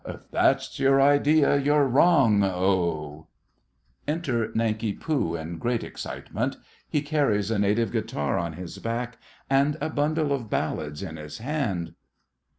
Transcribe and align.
If 0.03 0.31
that's 0.31 0.79
your 0.79 0.99
idea, 0.99 1.57
you're 1.57 1.87
wrong, 1.87 2.43
oh! 2.43 3.27
Enter 4.07 4.51
Nanki 4.55 4.93
Poo 4.93 5.35
in 5.35 5.59
great 5.59 5.83
excitement. 5.83 6.57
He 6.89 7.03
carries 7.03 7.51
a 7.51 7.59
native 7.59 7.91
guitar 7.91 8.39
on 8.39 8.53
his 8.53 8.79
back 8.79 9.19
and 9.47 9.77
a 9.79 9.91
bundle 9.91 10.33
of 10.33 10.49
ballads 10.49 11.03
in 11.03 11.17
his 11.17 11.37
hand. 11.37 11.93